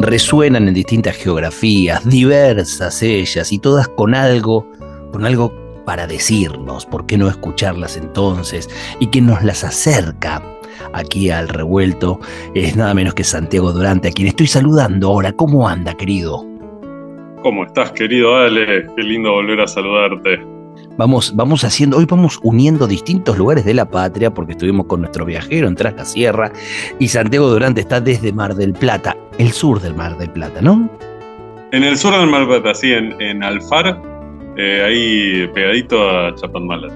resuenan 0.00 0.68
en 0.68 0.74
distintas 0.74 1.16
geografías, 1.16 2.08
diversas 2.08 3.02
ellas, 3.02 3.52
y 3.52 3.58
todas 3.58 3.88
con 3.88 4.14
algo, 4.14 4.66
con 5.12 5.24
algo 5.24 5.52
para 5.84 6.06
decirnos, 6.06 6.86
¿por 6.86 7.06
qué 7.06 7.18
no 7.18 7.28
escucharlas 7.28 7.96
entonces? 7.96 8.68
Y 8.98 9.08
que 9.08 9.20
nos 9.20 9.42
las 9.42 9.64
acerca 9.64 10.42
aquí 10.92 11.30
al 11.30 11.48
revuelto 11.48 12.18
es 12.54 12.76
nada 12.76 12.94
menos 12.94 13.14
que 13.14 13.24
Santiago 13.24 13.72
Durante, 13.72 14.08
a 14.08 14.12
quien 14.12 14.28
estoy 14.28 14.46
saludando 14.46 15.08
ahora. 15.08 15.32
¿Cómo 15.32 15.68
anda, 15.68 15.94
querido? 15.94 16.44
¿Cómo 17.42 17.64
estás, 17.64 17.92
querido 17.92 18.36
Ale? 18.36 18.86
Qué 18.96 19.02
lindo 19.02 19.32
volver 19.32 19.60
a 19.60 19.66
saludarte. 19.66 20.49
Vamos, 21.00 21.34
vamos 21.34 21.64
haciendo, 21.64 21.96
hoy 21.96 22.04
vamos 22.04 22.38
uniendo 22.42 22.86
distintos 22.86 23.38
lugares 23.38 23.64
de 23.64 23.72
la 23.72 23.88
patria, 23.88 24.34
porque 24.34 24.52
estuvimos 24.52 24.84
con 24.84 25.00
nuestro 25.00 25.24
viajero 25.24 25.66
en 25.66 25.74
Tras 25.74 25.94
la 25.94 26.04
Sierra, 26.04 26.52
y 26.98 27.08
Santiago 27.08 27.48
Durante 27.48 27.80
está 27.80 28.02
desde 28.02 28.34
Mar 28.34 28.54
del 28.54 28.74
Plata, 28.74 29.16
el 29.38 29.50
sur 29.52 29.80
del 29.80 29.94
Mar 29.94 30.18
del 30.18 30.28
Plata, 30.28 30.60
¿no? 30.60 30.90
En 31.72 31.84
el 31.84 31.96
sur 31.96 32.12
del 32.12 32.28
Mar 32.28 32.40
del 32.40 32.60
Plata, 32.60 32.74
sí, 32.74 32.92
en, 32.92 33.42
Alfar, 33.42 33.98
eh, 34.58 34.84
ahí 34.86 35.48
pegadito 35.54 36.06
a 36.06 36.34
Chapadmalal. 36.34 36.92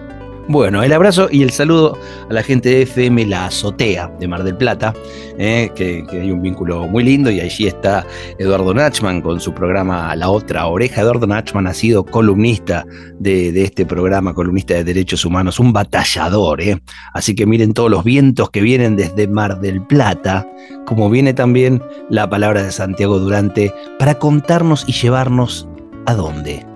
Bueno, 0.46 0.82
el 0.82 0.92
abrazo 0.92 1.28
y 1.30 1.42
el 1.42 1.50
saludo 1.50 1.98
a 2.28 2.32
la 2.32 2.42
gente 2.42 2.68
de 2.68 2.82
FM 2.82 3.24
La 3.26 3.46
Azotea 3.46 4.08
de 4.20 4.28
Mar 4.28 4.44
del 4.44 4.54
Plata, 4.54 4.92
eh, 5.38 5.70
que, 5.74 6.04
hay 6.12 6.30
un 6.30 6.42
vínculo 6.42 6.86
muy 6.86 7.02
lindo 7.02 7.30
y 7.30 7.40
allí 7.40 7.66
está 7.66 8.06
Eduardo 8.38 8.74
Nachman 8.74 9.22
con 9.22 9.40
su 9.40 9.54
programa 9.54 10.14
La 10.16 10.28
Otra 10.28 10.66
Oreja. 10.66 11.00
Eduardo 11.00 11.26
Nachman 11.26 11.66
ha 11.66 11.72
sido 11.72 12.04
columnista 12.04 12.84
de, 13.18 13.62
este 13.62 13.86
programa, 13.86 14.34
columnista 14.34 14.74
de 14.74 14.84
derechos 14.84 15.24
humanos, 15.24 15.58
un 15.58 15.72
batallador. 15.72 16.60
Eh. 16.60 16.78
Así 17.14 17.34
que 17.34 17.46
miren 17.46 17.72
todos 17.72 17.90
los 17.90 18.04
vientos 18.04 18.50
que 18.50 18.60
vienen 18.60 18.96
desde 18.96 19.26
Mar 19.26 19.60
del 19.60 19.80
Plata, 19.86 20.46
como 20.84 21.08
viene 21.08 21.32
también 21.32 21.82
la 22.10 22.28
palabra 22.28 22.62
de 22.62 22.70
Santiago 22.70 23.18
Durante 23.18 23.72
para 23.98 24.18
contarnos 24.18 24.84
y 24.86 24.92
llevarnos 24.92 25.66
a 26.04 26.14
dónde. 26.14 26.66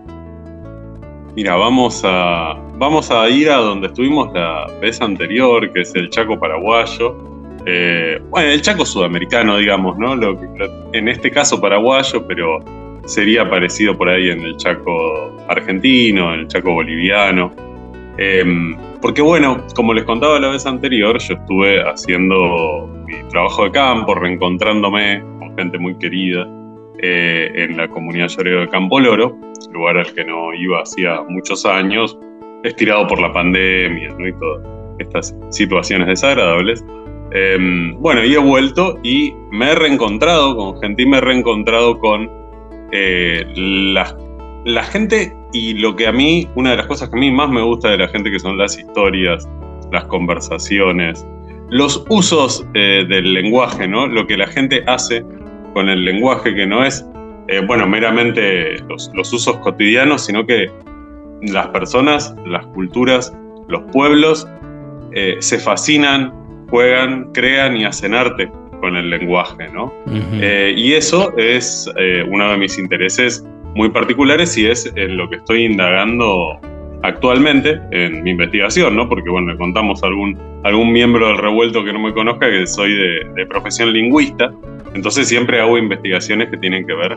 Mira, 1.36 1.54
vamos 1.54 2.00
a, 2.04 2.56
vamos 2.78 3.10
a 3.10 3.28
ir 3.28 3.50
a 3.50 3.56
donde 3.56 3.88
estuvimos 3.88 4.32
la 4.32 4.66
vez 4.80 5.00
anterior, 5.00 5.70
que 5.72 5.80
es 5.80 5.94
el 5.94 6.08
Chaco 6.10 6.38
paraguayo. 6.38 7.16
Eh, 7.66 8.20
bueno, 8.30 8.50
el 8.50 8.62
Chaco 8.62 8.86
sudamericano, 8.86 9.58
digamos, 9.58 9.98
¿no? 9.98 10.14
En 10.92 11.08
este 11.08 11.30
caso 11.30 11.60
paraguayo, 11.60 12.26
pero 12.26 12.60
sería 13.04 13.48
parecido 13.48 13.96
por 13.96 14.08
ahí 14.08 14.30
en 14.30 14.42
el 14.42 14.56
Chaco 14.56 15.36
argentino, 15.48 16.32
en 16.32 16.40
el 16.40 16.48
Chaco 16.48 16.72
boliviano. 16.72 17.52
Em, 18.16 18.76
porque 19.00 19.22
bueno, 19.22 19.64
como 19.74 19.92
les 19.92 20.04
contaba 20.04 20.38
la 20.38 20.48
vez 20.48 20.66
anterior, 20.66 21.18
yo 21.18 21.34
estuve 21.34 21.82
haciendo 21.82 22.88
mi 23.06 23.16
trabajo 23.28 23.64
de 23.64 23.70
campo, 23.72 24.14
reencontrándome 24.14 25.22
con 25.38 25.56
gente 25.56 25.78
muy 25.78 25.96
querida 25.98 26.46
eh, 27.00 27.50
en 27.54 27.76
la 27.76 27.88
comunidad 27.88 28.28
lloreo 28.28 28.60
de 28.60 28.68
Campo 28.68 28.98
Loro, 28.98 29.36
lugar 29.72 29.98
al 29.98 30.12
que 30.12 30.24
no 30.24 30.52
iba 30.52 30.82
hacía 30.82 31.22
muchos 31.28 31.64
años, 31.64 32.18
estirado 32.64 33.06
por 33.06 33.20
la 33.20 33.32
pandemia 33.32 34.14
y 34.18 34.32
todas 34.32 34.66
estas 34.98 35.36
situaciones 35.50 36.08
desagradables. 36.08 36.84
Em, 37.32 37.94
bueno, 38.00 38.24
y 38.24 38.34
he 38.34 38.38
vuelto 38.38 38.98
y 39.02 39.34
me 39.50 39.72
he 39.72 39.74
reencontrado 39.74 40.56
con 40.56 40.80
gente 40.80 41.02
y 41.02 41.06
me 41.06 41.18
he 41.18 41.20
reencontrado 41.20 41.98
con 41.98 42.30
eh, 42.92 43.44
la, 43.54 44.16
la, 44.64 44.82
gente 44.82 45.34
y 45.52 45.74
lo 45.74 45.94
que 45.94 46.06
a 46.06 46.12
mí, 46.12 46.48
una 46.54 46.70
de 46.70 46.76
las 46.78 46.86
cosas 46.86 47.10
que 47.10 47.16
a 47.16 47.20
mí 47.20 47.30
más 47.30 47.50
me 47.50 47.60
gusta 47.60 47.90
de 47.90 47.98
la 47.98 48.08
gente 48.08 48.30
que 48.30 48.38
son 48.38 48.56
las 48.56 48.78
historias, 48.78 49.46
las 49.92 50.04
conversaciones, 50.04 51.26
los 51.70 52.04
usos 52.08 52.66
eh, 52.74 53.04
del 53.08 53.34
lenguaje, 53.34 53.86
¿no? 53.86 54.06
Lo 54.06 54.26
que 54.26 54.36
la 54.36 54.46
gente 54.46 54.82
hace 54.86 55.24
con 55.74 55.88
el 55.88 56.04
lenguaje, 56.04 56.54
que 56.54 56.66
no 56.66 56.84
es, 56.84 57.06
eh, 57.48 57.60
bueno, 57.66 57.86
meramente 57.86 58.78
los, 58.88 59.10
usos 59.14 59.58
cotidianos, 59.58 60.24
sino 60.24 60.46
que 60.46 60.70
las 61.42 61.68
personas, 61.68 62.34
las 62.46 62.64
culturas, 62.66 63.34
los 63.68 63.82
pueblos 63.92 64.46
eh, 65.12 65.36
se 65.40 65.58
fascinan, 65.58 66.32
juegan, 66.70 67.32
crean 67.32 67.76
y 67.76 67.84
hacen 67.84 68.14
arte 68.14 68.50
con 68.80 68.96
el 68.96 69.10
lenguaje, 69.10 69.68
¿no? 69.72 69.92
Eh, 70.40 70.72
y 70.76 70.92
eso 70.92 71.36
es 71.36 71.90
uno 72.28 72.50
de 72.50 72.56
mis 72.58 72.78
intereses 72.78 73.44
muy 73.74 73.88
particulares 73.90 74.56
y 74.56 74.66
es 74.66 74.90
en 74.94 75.16
lo 75.16 75.28
que 75.28 75.36
estoy 75.36 75.64
indagando 75.64 76.60
actualmente 77.02 77.80
en 77.90 78.22
mi 78.22 78.30
investigación, 78.30 78.94
¿no? 78.96 79.08
Porque, 79.08 79.30
bueno, 79.30 79.52
le 79.52 79.58
contamos 79.58 80.02
a 80.02 80.06
algún, 80.06 80.38
algún 80.64 80.92
miembro 80.92 81.26
del 81.26 81.38
revuelto 81.38 81.84
que 81.84 81.92
no 81.92 81.98
me 81.98 82.12
conozca 82.12 82.48
que 82.48 82.66
soy 82.66 82.92
de, 82.94 83.26
de 83.34 83.46
profesión 83.46 83.92
lingüista 83.92 84.52
entonces 84.94 85.28
siempre 85.28 85.60
hago 85.60 85.78
investigaciones 85.78 86.50
que 86.50 86.56
tienen 86.56 86.86
que 86.86 86.94
ver 86.94 87.16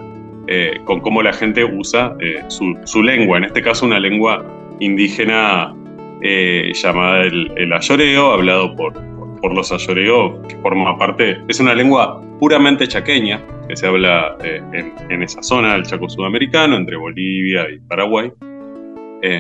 eh, 0.54 0.82
con 0.84 1.00
cómo 1.00 1.24
la 1.24 1.32
gente 1.32 1.64
usa 1.64 2.14
eh, 2.20 2.44
su, 2.50 3.02
lengua, 3.02 3.38
en 3.38 3.46
este 3.46 3.62
caso 3.62 3.86
una 3.86 4.02
lengua 4.02 4.46
indígena 4.82 5.74
eh, 6.22 6.74
llamada 6.76 7.22
el, 7.22 7.72
ayoreo, 7.72 8.34
hablado 8.34 8.76
por, 8.76 8.92
por, 9.40 9.54
los 9.54 9.72
ayoreos, 9.72 10.46
que 10.50 10.58
forma 10.58 10.98
parte, 10.98 11.40
es 11.48 11.62
una 11.62 11.74
lengua 11.74 12.22
puramente 12.38 12.86
chaqueña, 12.86 13.42
que 13.70 13.78
se 13.78 13.88
habla 13.88 14.36
en, 14.44 15.24
esa 15.24 15.42
zona 15.42 15.72
del 15.72 15.84
Chaco 15.84 16.10
Sudamericano, 16.10 16.76
entre 16.76 16.98
Bolivia 16.98 17.70
y 17.72 17.80
Paraguay. 17.88 18.30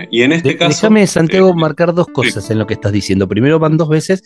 Y 0.09 0.21
en 0.21 0.31
este 0.31 0.57
caso. 0.57 0.87
Déjame, 0.87 1.07
Santiago, 1.07 1.53
marcar 1.53 1.93
dos 1.93 2.07
cosas 2.07 2.49
en 2.51 2.59
lo 2.59 2.67
que 2.67 2.75
estás 2.75 2.91
diciendo. 2.91 3.27
Primero, 3.27 3.59
van 3.59 3.77
dos 3.77 3.89
veces 3.89 4.23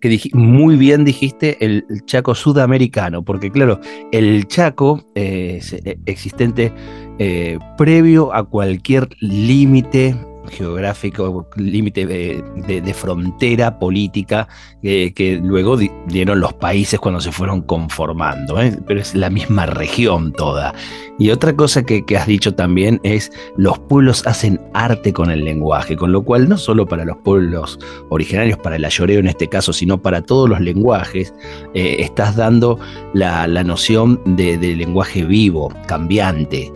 que 0.00 0.20
muy 0.32 0.76
bien 0.76 1.04
dijiste 1.04 1.56
el, 1.64 1.84
Chaco 2.06 2.34
sudamericano, 2.34 3.24
porque 3.24 3.50
claro, 3.50 3.80
el 4.12 4.46
Chaco 4.46 5.04
eh, 5.14 5.60
eh, 5.84 5.98
existente 6.06 6.72
eh, 7.18 7.58
previo 7.76 8.34
a 8.34 8.44
cualquier 8.44 9.08
límite 9.20 10.14
geográfico, 10.48 11.48
límite 11.56 12.06
de, 12.06 12.94
frontera 12.94 13.78
política 13.78 14.48
que 14.82 15.40
luego 15.42 15.76
dieron 16.06 16.40
los 16.40 16.54
países 16.54 16.98
cuando 17.00 17.20
se 17.20 17.32
fueron 17.32 17.62
conformando, 17.62 18.60
¿eh? 18.60 18.78
pero 18.86 19.00
es 19.00 19.14
la 19.14 19.30
misma 19.30 19.66
región 19.66 20.32
toda. 20.32 20.74
Y 21.18 21.30
otra 21.30 21.54
cosa 21.56 21.82
que, 21.84 22.04
has 22.16 22.26
dicho 22.26 22.54
también 22.54 23.00
es 23.02 23.32
los 23.56 23.78
pueblos 23.78 24.26
hacen 24.26 24.60
arte 24.74 25.12
con 25.12 25.30
el 25.30 25.44
lenguaje, 25.44 25.96
con 25.96 26.12
lo 26.12 26.22
cual 26.22 26.48
no 26.48 26.58
solo 26.58 26.86
para 26.86 27.04
los 27.04 27.16
pueblos 27.18 27.78
originarios, 28.10 28.58
para 28.58 28.76
el 28.76 28.84
ayoreo 28.84 29.20
en 29.20 29.28
este 29.28 29.48
caso, 29.48 29.72
sino 29.72 30.00
para 30.00 30.22
todos 30.22 30.48
los 30.48 30.60
lenguajes, 30.60 31.32
eh, 31.74 31.96
estás 32.00 32.36
dando 32.36 32.78
la, 33.14 33.46
noción 33.64 34.20
de, 34.36 34.56
lenguaje 34.58 35.24
vivo, 35.24 35.72
cambiante, 35.86 36.70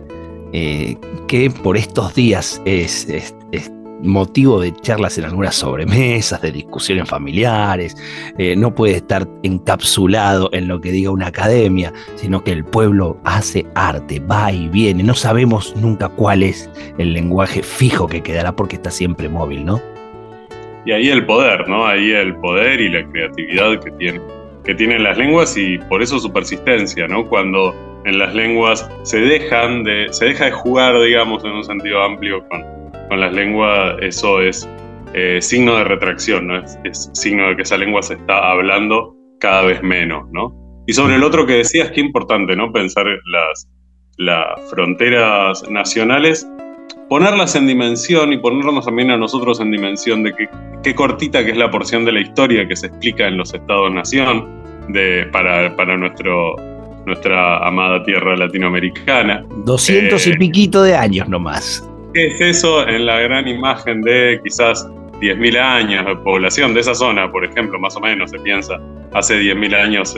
eh, 0.53 0.97
que 1.27 1.49
por 1.51 1.77
estos 1.77 2.15
días 2.15 2.61
es, 2.65 3.07
motivo 4.03 4.59
de 4.59 4.73
charlas 4.73 5.17
en 5.17 5.25
algunas 5.25 5.55
sobremesas, 5.55 6.41
de 6.41 6.51
discusiones 6.51 7.09
familiares, 7.09 7.95
eh, 8.37 8.55
no 8.55 8.73
puede 8.73 8.95
estar 8.95 9.27
encapsulado 9.43 10.49
en 10.53 10.67
lo 10.67 10.81
que 10.81 10.91
diga 10.91 11.11
una 11.11 11.27
academia, 11.27 11.93
sino 12.15 12.43
que 12.43 12.51
el 12.51 12.65
pueblo 12.65 13.19
hace 13.23 13.65
arte, 13.75 14.19
va 14.19 14.51
y 14.51 14.67
viene, 14.69 15.03
no 15.03 15.13
sabemos 15.13 15.75
nunca 15.75 16.09
cuál 16.09 16.43
es 16.43 16.69
el 16.97 17.13
lenguaje 17.13 17.63
fijo 17.63 18.07
que 18.07 18.21
quedará 18.21 18.55
porque 18.55 18.75
está 18.75 18.91
siempre 18.91 19.29
móvil, 19.29 19.65
¿no? 19.65 19.81
Y 20.85 20.91
ahí 20.91 21.09
el 21.09 21.25
poder, 21.25 21.67
¿no? 21.69 21.85
Ahí 21.85 22.11
el 22.11 22.35
poder 22.37 22.81
y 22.81 22.89
la 22.89 23.07
creatividad 23.11 23.79
que, 23.79 23.91
tiene, 23.91 24.19
que 24.63 24.73
tienen 24.73 25.03
las 25.03 25.17
lenguas 25.17 25.55
y 25.55 25.77
por 25.77 26.01
eso 26.01 26.19
su 26.19 26.31
persistencia, 26.33 27.07
¿no? 27.07 27.27
Cuando 27.27 27.75
en 28.05 28.17
las 28.17 28.33
lenguas 28.33 28.89
se 29.03 29.19
dejan 29.19 29.83
de, 29.83 30.07
se 30.11 30.25
deja 30.25 30.45
de 30.45 30.51
jugar, 30.51 30.99
digamos, 30.99 31.43
en 31.45 31.51
un 31.51 31.63
sentido 31.63 32.01
amplio 32.01 32.43
con, 32.47 32.80
con 33.11 33.19
las 33.19 33.33
lenguas, 33.33 33.97
eso 33.99 34.39
es 34.39 34.69
eh, 35.13 35.39
signo 35.41 35.75
de 35.75 35.83
retracción, 35.83 36.47
¿no? 36.47 36.63
Es, 36.85 37.09
signo 37.11 37.49
de 37.49 37.57
que 37.57 37.63
esa 37.63 37.75
lengua 37.75 38.01
se 38.01 38.13
está 38.13 38.51
hablando 38.51 39.13
cada 39.41 39.63
vez 39.63 39.83
menos, 39.83 40.29
¿no? 40.31 40.55
Y 40.87 40.93
sobre 40.93 41.15
el 41.15 41.23
otro 41.25 41.45
que 41.45 41.55
decías, 41.55 41.91
qué 41.91 41.99
importante, 41.99 42.55
¿no? 42.55 42.71
Pensar 42.71 43.05
las, 43.25 43.67
las 44.15 44.45
fronteras 44.69 45.69
nacionales, 45.69 46.47
ponerlas 47.09 47.53
en 47.57 47.67
dimensión 47.67 48.31
y 48.31 48.37
ponernos 48.37 48.85
también 48.85 49.11
a 49.11 49.17
nosotros 49.17 49.59
en 49.59 49.71
dimensión 49.71 50.23
de 50.23 50.33
qué 50.81 50.95
cortita 50.95 51.43
que 51.43 51.51
es 51.51 51.57
la 51.57 51.69
porción 51.69 52.05
de 52.05 52.13
la 52.13 52.21
historia 52.21 52.65
que 52.65 52.77
se 52.77 52.87
explica 52.87 53.27
en 53.27 53.35
los 53.35 53.53
estados-nación 53.53 54.47
para, 55.33 55.75
para 55.75 55.97
nuestro 55.97 56.55
nuestra 57.05 57.67
amada 57.67 58.03
tierra 58.03 58.37
latinoamericana. 58.37 59.43
200 59.65 60.27
y 60.27 60.37
piquito 60.37 60.83
de 60.83 60.95
años 60.95 61.27
nomás. 61.27 61.83
¿Qué 62.13 62.27
es 62.27 62.41
eso 62.41 62.87
en 62.87 63.05
la 63.05 63.19
gran 63.21 63.47
imagen 63.47 64.01
de 64.01 64.39
quizás 64.43 64.87
10.000 65.21 65.57
años 65.57 66.05
de 66.05 66.15
población 66.17 66.73
de 66.73 66.81
esa 66.81 66.95
zona, 66.95 67.31
por 67.31 67.45
ejemplo, 67.45 67.79
más 67.79 67.95
o 67.95 68.01
menos 68.01 68.31
se 68.31 68.39
piensa, 68.39 68.79
hace 69.13 69.39
10.000 69.39 69.75
años 69.75 70.15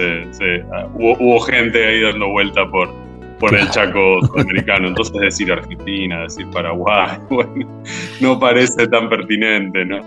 hubo, 0.95 1.39
gente 1.41 1.85
ahí 1.85 2.01
dando 2.01 2.29
vuelta 2.29 2.65
por, 2.69 2.89
por 3.39 3.53
el 3.53 3.69
Chaco 3.69 4.25
sudamericano. 4.25 4.87
Entonces 4.87 5.19
decir 5.19 5.51
Argentina, 5.51 6.23
decir 6.23 6.47
Paraguay, 6.51 7.17
bueno, 7.29 7.83
no 8.21 8.39
parece 8.39 8.87
tan 8.87 9.09
pertinente, 9.09 9.85
¿no? 9.85 9.99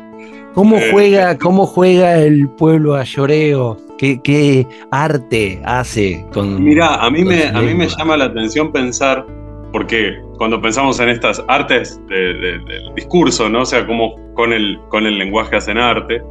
¿Cómo 0.55 0.79
eh, 0.79 0.89
juega, 0.91 1.37
cómo 1.37 1.67
juega 1.67 2.19
el 2.19 2.49
pueblo 2.49 2.95
a 2.95 3.05
lloreo? 3.05 3.77
¿Qué, 3.99 4.67
arte 4.91 5.61
hace 5.65 6.25
con.? 6.33 6.65
Mira, 6.65 6.95
a 6.95 7.11
mí, 7.11 7.23
me, 7.23 7.45
a 7.45 7.61
mí 7.61 7.75
me 7.75 7.87
llama 7.87 8.17
la 8.17 8.27
atención 8.27 8.73
pensar 8.73 9.27
porque 9.73 10.26
cuando 10.37 10.61
pensamos 10.61 11.01
en 11.01 11.09
estas 11.09 11.43
artes 11.49 12.01
del 12.09 12.63
discurso, 12.95 13.49
¿no? 13.49 13.63
O 13.63 13.67
sea, 13.67 13.87
como 13.87 14.15
con 14.35 14.53
el, 14.53 14.79
con 14.89 15.07
el 15.07 15.19
lenguaje 15.19 15.57
hacen 15.57 15.79
arte, 15.79 16.23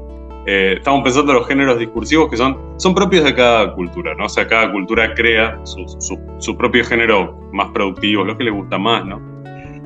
eh, 0.47 0.75
estamos 0.77 1.03
pensando 1.03 1.31
en 1.31 1.39
los 1.39 1.47
géneros 1.47 1.79
discursivos 1.79 2.29
que 2.29 2.37
son, 2.37 2.57
son 2.77 2.93
propios 2.93 3.23
de 3.23 3.33
cada 3.33 3.73
cultura, 3.73 4.13
¿no? 4.15 4.25
O 4.25 4.29
sea, 4.29 4.47
cada 4.47 4.71
cultura 4.71 5.13
crea 5.15 5.59
su, 5.63 6.57
propio 6.57 6.85
género 6.85 7.39
más 7.51 7.71
productivo, 7.71 8.23
lo 8.23 8.37
que 8.37 8.43
le 8.43 8.51
gusta 8.51 8.77
más, 8.77 9.03
¿no? 9.05 9.19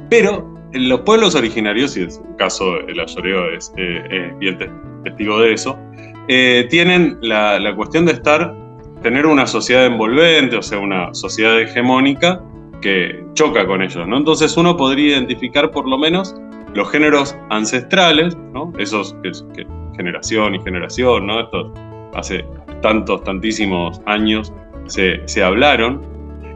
Pero 0.10 0.54
los 0.74 1.00
pueblos 1.02 1.36
originarios, 1.36 1.96
y 1.96 2.02
en 2.02 2.10
el 2.10 2.36
caso 2.38 2.78
el 2.82 3.00
ayoreo 3.00 3.52
es, 3.52 3.72
eh, 3.78 4.34
bien 4.38 4.58
testigo 5.06 5.40
de 5.40 5.54
eso, 5.54 5.80
eh, 6.28 6.68
tienen 6.70 7.18
la, 7.22 7.58
la 7.58 7.74
cuestión 7.74 8.06
de 8.06 8.12
estar, 8.12 8.54
tener 9.02 9.26
una 9.26 9.48
sociedad 9.48 9.86
envolvente, 9.86 10.58
o 10.58 10.62
sea, 10.62 10.80
una 10.80 11.14
sociedad 11.14 11.60
hegemónica, 11.60 12.44
que 12.82 13.24
choca 13.34 13.66
con 13.66 13.82
ellos, 13.82 14.08
¿no? 14.08 14.18
Entonces 14.18 14.56
uno 14.58 14.78
podría 14.78 15.18
identificar 15.18 15.72
por 15.72 15.88
lo 15.88 15.98
menos 15.98 16.36
los 16.74 16.90
géneros 16.90 17.36
ancestrales, 17.50 18.38
¿no? 18.54 18.72
Esos 18.78 19.16
que, 19.24 19.66
generación 19.96 20.56
y 20.56 20.62
generación, 20.62 21.28
¿no? 21.28 21.42
Estos 21.42 21.72
hace 22.16 22.46
tantos, 22.82 23.24
tantísimos 23.24 24.02
años 24.06 24.54
se, 24.86 25.22
se 25.26 25.44
hablaron. 25.44 26.02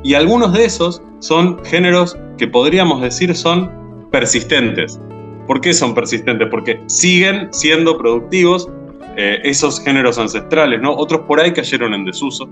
Y 0.03 0.13
algunos 0.13 0.53
de 0.53 0.65
esos 0.65 1.01
son 1.19 1.63
géneros 1.63 2.17
que 2.37 2.47
podríamos 2.47 3.01
decir 3.01 3.35
son 3.35 4.07
persistentes. 4.11 4.99
¿Por 5.47 5.61
qué 5.61 5.73
son 5.73 5.93
persistentes? 5.93 6.47
Porque 6.49 6.81
siguen 6.87 7.49
siendo 7.51 7.97
productivos 7.97 8.69
eh, 9.15 9.39
esos 9.43 9.79
géneros 9.83 10.17
ancestrales, 10.17 10.81
¿no? 10.81 10.95
Otros 10.95 11.21
por 11.21 11.39
ahí 11.39 11.53
cayeron 11.53 11.93
en 11.93 12.05
desuso. 12.05 12.49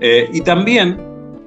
Eh, 0.00 0.28
y 0.32 0.40
también 0.42 1.00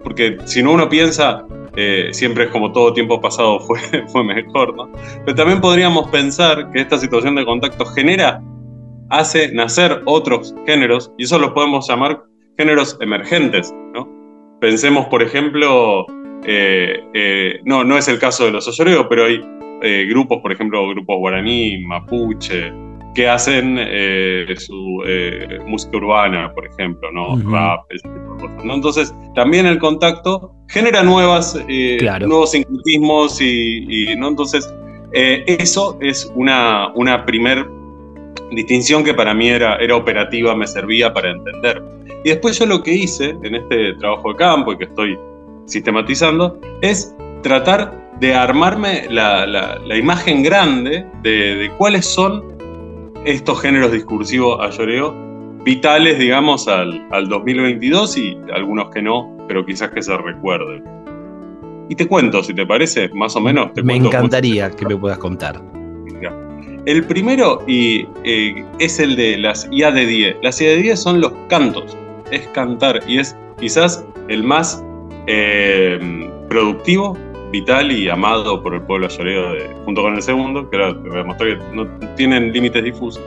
porque 0.04 0.38
si 0.46 0.64
no 0.64 0.74
uno 0.74 0.90
piensa, 0.90 1.46
eh, 1.76 2.10
siempre 2.12 2.46
es 2.46 2.50
como 2.50 2.72
todo 2.72 2.94
tiempo 2.94 3.22
pasado 3.22 3.60
fue, 3.60 3.80
fue 4.08 4.24
mejor, 4.24 4.76
¿no? 4.76 4.92
Pero 5.26 5.36
también 5.36 5.62
podríamos 5.62 6.10
pensar 6.10 6.72
que 6.72 6.82
esta 6.82 6.98
situación 6.98 7.36
de 7.36 7.46
contacto 7.46 7.86
genera, 7.86 8.42
hace 9.10 9.52
nacer 9.54 10.02
otros 10.06 10.54
géneros, 10.66 11.12
y 11.18 11.24
eso 11.24 11.40
los 11.40 11.52
podemos 11.52 11.88
llamar 11.88 12.24
géneros 12.58 12.98
emergentes, 13.02 13.74
¿no? 13.94 14.08
Pensemos, 14.60 15.08
por 15.08 15.24
ejemplo, 15.24 16.06
eh, 16.46 17.02
eh, 17.14 17.60
no, 17.64 17.84
no 17.84 17.98
es 17.98 18.08
el 18.08 18.20
caso 18.20 18.46
de 18.46 18.52
los 18.52 18.68
oyoreos, 18.68 19.08
pero 19.10 19.26
hay 19.26 19.42
grupos, 20.10 20.40
por 20.42 20.52
ejemplo, 20.52 20.90
grupos 20.90 21.18
guaraní, 21.20 21.78
mapuche, 21.86 22.74
que 23.20 23.28
hacen 23.28 23.76
eh, 23.78 24.46
su 24.58 25.04
eh, 25.06 25.60
música 25.68 25.98
urbana, 25.98 26.54
por 26.54 26.66
ejemplo, 26.66 27.12
¿no? 27.12 27.38
Rap, 27.52 27.82
ese 27.90 28.08
tipo 28.08 28.36
de 28.36 28.40
cosas. 28.44 28.64
¿no? 28.64 28.74
Entonces, 28.76 29.14
también 29.36 29.66
el 29.66 29.78
contacto 29.78 30.54
genera 30.70 31.04
nuevas, 31.04 31.62
eh, 31.68 31.98
nuevos 32.22 32.52
sincretismos 32.52 33.42
y, 33.42 34.16
¿no? 34.18 34.30
Entonces, 34.30 34.74
eso 35.12 35.98
es 36.00 36.32
una, 36.34 36.94
una 36.96 37.26
primer 37.26 37.68
distinción 38.54 39.04
que 39.04 39.14
para 39.14 39.34
mí 39.34 39.50
era, 39.50 39.76
era 39.76 39.98
operativa, 39.98 40.56
me 40.56 40.66
servía 40.66 41.14
para 41.14 41.32
entender. 41.32 41.84
Y 42.24 42.30
después 42.30 42.58
yo 42.58 42.68
lo 42.68 42.82
que 42.82 42.94
hice 42.94 43.36
en 43.44 43.54
este 43.54 43.96
trabajo 43.96 44.30
de 44.30 44.36
campo 44.38 44.72
y 44.72 44.78
que 44.78 44.86
estoy 44.86 45.20
sistematizando 45.66 46.58
es 46.82 47.14
tratar 47.44 48.16
de 48.22 48.34
armarme 48.34 49.08
la, 49.10 49.46
la, 49.46 49.98
imagen 49.98 50.42
grande 50.42 51.06
de, 51.22 51.56
de 51.56 51.70
cuáles 51.72 52.06
son 52.06 52.59
estos 53.26 53.62
géneros 53.62 53.92
discursivos 53.92 54.60
a 54.62 54.70
lloreo 54.70 55.30
vitales, 55.64 56.18
digamos, 56.18 56.68
al, 56.68 57.08
2022 57.28 58.18
y 58.18 58.38
algunos 58.54 58.90
que 58.92 59.02
no, 59.02 59.38
pero 59.48 59.66
quizás 59.66 59.90
que 59.92 60.02
se 60.02 60.18
recuerden. 60.18 60.84
Y 61.90 61.96
te 61.96 62.08
cuento, 62.08 62.44
si 62.44 62.54
te 62.54 62.66
parece, 62.66 63.10
más 63.10 63.36
o 63.36 63.42
menos. 63.42 63.72
me 63.84 63.96
encantaría 63.96 64.70
que 64.72 64.86
me 64.86 64.96
puedas 64.96 65.18
contar. 65.18 65.62
El 66.86 67.04
primero 67.04 67.62
y, 67.68 68.08
eh, 68.24 68.66
es 68.80 69.00
el 69.00 69.16
de 69.16 69.38
las 69.38 69.68
IA 69.70 69.92
de 69.92 70.06
10. 70.06 70.38
Las 70.42 70.62
IA 70.62 70.70
de 70.70 70.78
10 70.78 71.00
son 71.00 71.22
los 71.22 71.34
cantos, 71.50 71.96
es 72.32 72.48
cantar 72.48 73.02
y 73.06 73.20
es 73.20 73.36
quizás 73.60 74.06
el 74.30 74.44
más 74.44 74.84
eh, 75.28 76.00
productivo 76.48 77.18
vital 77.52 77.92
y 77.92 78.10
amado 78.10 78.62
por 78.62 78.76
el 78.76 78.82
pueblo 78.82 79.08
ayoreo 79.08 79.56
junto 79.86 80.02
con 80.02 80.16
el 80.16 80.22
segundo, 80.22 80.70
que 80.70 80.78
ahora 80.78 81.02
te 81.02 81.10
voy 81.10 81.20
a 81.20 81.24
mostrar 81.24 81.58
que 81.58 81.76
no 81.76 81.88
tienen 82.16 82.52
límites 82.52 82.84
difusos. 82.84 83.22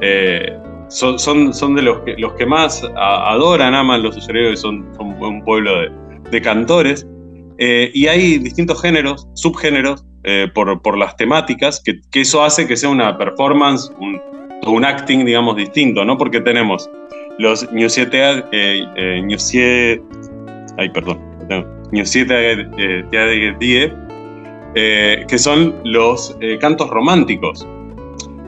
Eh, 0.00 0.56
son, 0.88 1.18
son, 1.18 1.74
de 1.74 1.82
los 1.82 2.00
que, 2.00 2.14
los 2.16 2.32
que 2.34 2.46
más 2.46 2.84
adoran, 2.96 3.74
aman 3.74 4.02
los 4.02 4.16
ayoreos 4.16 4.54
y 4.54 4.56
son, 4.56 4.86
son 4.96 5.22
un 5.22 5.44
pueblo 5.44 5.72
de, 6.30 6.40
cantores. 6.40 7.06
Eh, 7.58 7.90
y 7.94 8.06
hay 8.06 8.38
distintos 8.38 8.80
géneros, 8.82 9.26
subgéneros, 9.34 10.04
eh, 10.24 10.48
por, 10.54 10.82
por, 10.82 10.98
las 10.98 11.16
temáticas, 11.16 11.82
que, 11.82 12.00
eso 12.12 12.42
hace 12.42 12.66
que 12.66 12.76
sea 12.76 12.88
una 12.88 13.16
performance, 13.16 13.90
un, 13.98 14.20
un 14.66 14.84
acting, 14.84 15.24
digamos, 15.24 15.56
distinto, 15.56 16.04
¿no? 16.04 16.18
Porque 16.18 16.40
tenemos 16.40 16.90
los 17.38 17.70
New 17.72 17.88
7, 17.88 18.44
eh, 18.52 19.22
ay, 20.78 20.88
perdón, 20.90 21.20
eh, 24.74 25.24
que 25.26 25.38
son 25.38 25.74
los 25.84 26.36
eh, 26.40 26.58
cantos 26.58 26.90
románticos. 26.90 27.66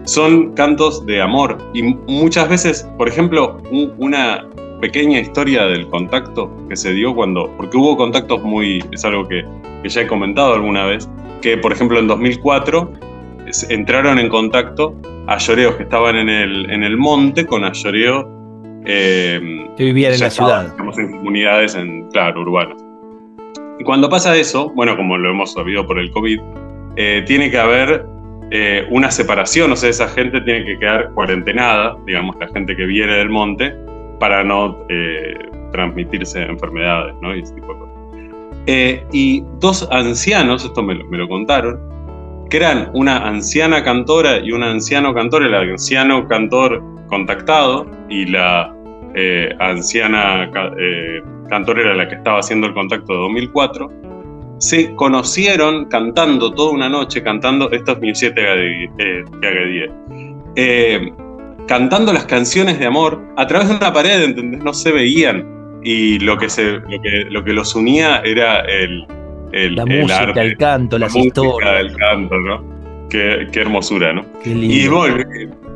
Son 0.05 0.53
cantos 0.55 1.05
de 1.07 1.21
amor 1.21 1.59
y 1.75 1.83
muchas 1.83 2.49
veces, 2.49 2.89
por 2.97 3.09
ejemplo, 3.09 3.63
una 3.99 4.47
pequeña 4.81 5.21
historia 5.21 5.65
del 5.65 5.87
contacto 5.89 6.51
que 6.69 6.77
se 6.77 6.93
dio 6.93 7.15
cuando, 7.15 7.51
porque 7.57 7.77
hubo 7.77 7.97
contactos 7.97 8.43
muy, 8.43 8.85
es 8.93 9.05
algo 9.05 9.27
que, 9.27 9.45
ya 9.85 10.03
he 10.03 10.07
comentado 10.07 10.55
alguna 10.55 10.85
vez, 10.87 11.09
que 11.41 11.57
por 11.57 11.73
ejemplo 11.73 11.99
en 11.99 12.09
2004 12.09 12.93
entraron 13.71 14.19
en 14.19 14.29
contacto 14.29 14.95
ayoreos 15.27 15.77
que 15.77 15.85
estaban 15.85 16.17
en 16.17 16.29
el, 16.29 16.71
en 16.71 16.85
el 16.85 16.97
monte 16.97 17.47
con 17.47 17.65
ayoreos 17.65 18.27
eh, 18.85 19.41
que 19.77 19.85
vivían 19.85 20.15
en 20.15 20.21
la 20.21 20.31
ciudad. 20.31 20.75
en 20.99 21.13
comunidades, 21.13 21.75
en, 21.75 22.09
claro, 22.11 22.43
urbanas. 22.43 22.88
Y 23.79 23.85
cuando 23.85 24.09
pasa 24.09 24.37
eso, 24.37 24.71
bueno, 24.71 24.97
como 24.97 25.17
lo 25.17 25.31
hemos 25.31 25.53
sabido 25.53 25.87
por 25.87 25.99
el 25.99 26.11
COVID, 26.11 26.41
eh, 26.97 27.23
tiene 27.27 27.51
que 27.51 27.59
haber 27.59 28.05
eh, 28.51 28.87
una 28.91 29.11
separación, 29.11 29.71
o 29.71 29.77
sea, 29.77 29.89
esa 29.89 30.09
gente 30.09 30.41
tiene 30.41 30.65
que 30.65 30.79
quedar 30.79 31.13
cuarentenada, 31.15 31.97
digamos, 32.05 32.37
la 32.41 32.49
gente 32.49 32.75
que 32.75 32.87
viene 32.87 33.15
del 33.15 33.29
monte, 33.29 33.73
para 34.19 34.43
no 34.43 34.77
eh, 34.89 35.33
transmitirse 35.71 36.43
enfermedades, 36.43 37.15
¿no? 37.23 37.37
Y 37.37 37.41
ese 37.41 37.55
tipo 37.55 37.73
de 37.73 37.79
cosas. 37.79 39.07
y 39.13 39.45
dos 39.61 39.89
ancianos, 39.93 40.65
esto 40.65 40.83
me 40.83 40.95
lo, 40.95 41.29
contaron, 41.29 41.79
que 42.51 42.57
eran 42.57 42.91
una 42.95 43.19
anciana 43.29 43.85
cantora 43.85 44.39
y 44.39 44.51
un 44.51 44.65
anciano 44.65 45.15
cantor, 45.15 45.45
el 45.45 45.55
anciano 45.55 46.27
cantor 46.27 46.83
contactado 47.07 47.87
y 48.09 48.27
la 48.27 48.75
anciana 49.61 50.51
Cantor 51.49 51.81
era 51.81 51.95
la 51.95 52.09
que 52.09 52.17
estaba 52.17 52.39
haciendo 52.39 52.67
el 52.67 52.75
contacto 52.75 53.13
de 53.13 53.19
2004, 53.19 53.91
se 54.59 54.95
conocieron 54.97 55.87
cantando 55.87 56.53
toda 56.53 56.73
una 56.73 56.89
noche, 56.89 57.23
cantando, 57.23 57.71
esto 57.71 57.93
es 57.93 58.01
mi 58.01 58.15
7 58.15 58.41
eh, 58.99 59.25
eh, 60.57 61.13
cantando 61.67 62.13
las 62.13 62.25
canciones 62.25 62.79
de 62.79 62.87
amor 62.87 63.23
a 63.37 63.47
través 63.47 63.69
de 63.69 63.77
una 63.77 63.93
pared, 63.93 64.23
¿entendés? 64.23 64.63
No 64.63 64.75
se 64.75 64.93
veían. 64.93 65.57
Y 65.85 66.19
lo 66.19 66.37
que, 66.37 66.51
se, 66.51 66.81
lo 67.31 67.45
que, 67.45 67.53
los 67.53 67.75
unía 67.77 68.21
era 68.25 68.61
el, 68.63 69.07
el 69.53 69.77
la 69.77 69.87
música, 69.87 70.43
el 70.43 70.57
canto, 70.57 70.99
la 70.99 71.07
las 71.07 71.15
historias. 71.15 71.81
el 71.81 71.97
canto, 71.97 72.37
¿no? 72.37 72.79
Qué, 73.09 73.49
hermosura, 73.55 74.13
¿no? 74.13 74.25
Qué 74.43 74.55
lindo. 74.55 75.07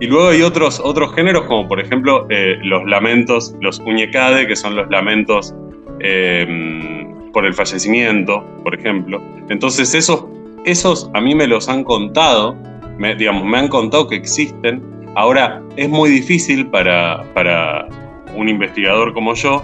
Y, 0.00 0.06
luego 0.08 0.28
hay 0.30 0.42
otros, 0.42 0.80
otros 0.84 1.14
géneros, 1.14 1.44
como 1.44 1.68
por 1.68 1.78
ejemplo 1.78 2.26
eh, 2.28 2.58
los 2.64 2.84
lamentos, 2.84 3.54
los 3.60 3.78
uñecade, 3.78 4.48
que 4.48 4.56
son 4.56 4.74
los 4.74 4.90
lamentos 4.90 5.54
eh, 6.02 7.06
por 7.32 7.46
el 7.46 7.54
fallecimiento, 7.54 8.44
por 8.62 8.74
ejemplo. 8.74 9.22
Entonces 9.48 9.94
esos, 9.94 10.26
esos 10.64 11.10
a 11.14 11.20
mí 11.20 11.34
me 11.34 11.46
los 11.46 11.68
han 11.68 11.84
contado, 11.84 12.56
me, 12.98 13.14
digamos, 13.14 13.44
me 13.44 13.58
han 13.58 13.68
contado 13.68 14.08
que 14.08 14.16
existen. 14.16 14.82
Ahora, 15.14 15.62
es 15.76 15.88
muy 15.88 16.10
difícil 16.10 16.66
para, 16.66 17.22
para 17.34 17.88
un 18.36 18.48
investigador 18.48 19.12
como 19.14 19.34
yo, 19.34 19.62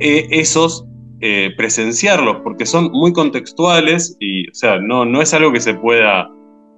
eh, 0.00 0.26
esos 0.30 0.84
eh, 1.20 1.50
presenciarlos 1.56 2.38
porque 2.44 2.64
son 2.64 2.92
muy 2.92 3.12
contextuales 3.12 4.16
y, 4.20 4.48
o 4.48 4.54
sea, 4.54 4.78
no, 4.78 5.04
no 5.04 5.20
es 5.20 5.34
algo 5.34 5.52
que 5.52 5.60
se 5.60 5.74
pueda 5.74 6.28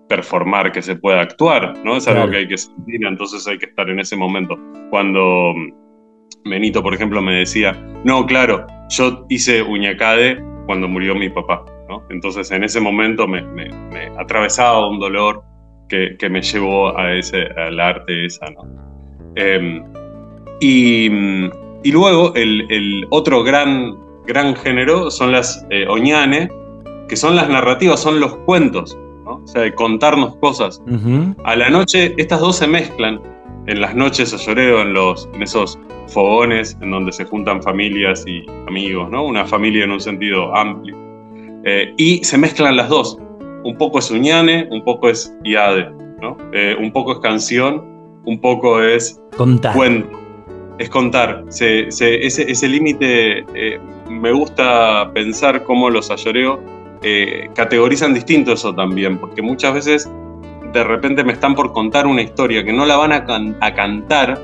performar, 0.08 0.72
que 0.72 0.82
se 0.82 0.96
pueda 0.96 1.20
actuar, 1.20 1.74
¿no? 1.84 1.96
Es 1.96 2.08
algo 2.08 2.28
que 2.30 2.38
hay 2.38 2.48
que 2.48 2.58
sentir, 2.58 3.06
entonces 3.06 3.46
hay 3.46 3.58
que 3.58 3.66
estar 3.66 3.88
en 3.88 4.00
ese 4.00 4.16
momento. 4.16 4.58
Cuando 4.90 5.54
Benito, 6.44 6.82
por 6.82 6.94
ejemplo, 6.94 7.20
me 7.20 7.34
decía, 7.34 7.72
no, 8.04 8.26
claro, 8.26 8.66
yo 8.88 9.26
hice 9.28 9.62
uñacade 9.62 10.42
cuando 10.66 10.88
murió 10.88 11.14
mi 11.14 11.28
papá, 11.28 11.64
¿no? 11.88 12.02
Entonces 12.10 12.50
en 12.50 12.64
ese 12.64 12.80
momento 12.80 13.26
me, 13.26 13.44
atravesaba 14.18 14.88
un 14.88 14.98
dolor 14.98 15.42
que, 15.88 16.16
me 16.30 16.40
llevó 16.40 16.96
a 16.96 17.14
ese, 17.14 17.42
al 17.56 17.78
arte 17.80 18.26
esa, 18.26 18.46
¿no? 18.50 18.62
Em, 19.36 19.84
y, 20.60 21.08
luego 21.90 22.34
el, 22.34 23.06
otro 23.10 23.42
gran, 23.42 23.96
gran 24.26 24.54
género 24.56 25.10
son 25.10 25.32
las 25.32 25.66
eh, 25.70 25.86
oñane, 25.88 26.48
que 27.08 27.16
son 27.16 27.34
las 27.34 27.48
narrativas, 27.48 28.00
son 28.00 28.20
los 28.20 28.36
cuentos, 28.36 28.96
o 29.26 29.46
sea, 29.46 29.62
de 29.62 29.74
contarnos 29.74 30.36
cosas. 30.36 30.82
A 31.44 31.56
la 31.56 31.70
noche, 31.70 32.14
estas 32.18 32.40
dos 32.40 32.56
se 32.56 32.66
mezclan. 32.66 33.20
En 33.66 33.80
las 33.80 33.94
noches 33.94 34.32
a 34.34 34.36
lloreo, 34.36 34.82
en, 34.82 34.92
los, 34.92 35.28
en 35.34 35.42
esos 35.42 35.78
fogones 36.08 36.76
en 36.80 36.90
donde 36.90 37.12
se 37.12 37.24
juntan 37.24 37.62
familias 37.62 38.24
y 38.26 38.44
amigos, 38.66 39.10
¿no? 39.10 39.24
Una 39.24 39.44
familia 39.46 39.84
en 39.84 39.92
un 39.92 40.00
sentido 40.00 40.54
amplio. 40.56 40.96
Eh, 41.64 41.92
y 41.96 42.24
se 42.24 42.38
mezclan 42.38 42.76
las 42.76 42.88
dos. 42.88 43.18
Un 43.64 43.76
poco 43.76 43.98
es 43.98 44.10
Uñane, 44.10 44.66
un 44.70 44.82
poco 44.82 45.08
es 45.08 45.36
Iade, 45.44 45.90
¿no? 46.20 46.36
Eh, 46.52 46.76
un 46.80 46.92
poco 46.92 47.12
es 47.12 47.18
canción, 47.18 47.84
un 48.24 48.40
poco 48.40 48.82
es 48.82 49.20
contar. 49.36 49.74
cuento. 49.74 50.18
Es 50.78 50.88
contar. 50.88 51.44
ese, 51.48 51.88
ese 51.90 52.68
límite, 52.68 53.44
eh, 53.54 53.78
me 54.08 54.32
gusta 54.32 55.10
pensar 55.12 55.62
cómo 55.64 55.90
los 55.90 56.10
ayoreo 56.10 56.58
eh, 57.02 57.48
categorizan 57.54 58.12
distinto 58.12 58.52
eso 58.52 58.74
también, 58.74 59.18
porque 59.18 59.40
muchas 59.40 59.72
veces 59.72 60.10
de 60.72 60.84
repente 60.84 61.24
me 61.24 61.32
están 61.32 61.54
por 61.54 61.72
contar 61.72 62.06
una 62.06 62.22
historia 62.22 62.64
que 62.64 62.72
no 62.72 62.86
la 62.86 62.96
van 62.96 63.12
a, 63.12 63.24
cantar 63.74 64.40